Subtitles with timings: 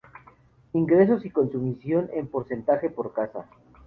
[0.73, 3.45] Ingresos y consumición en porcentaje por casa.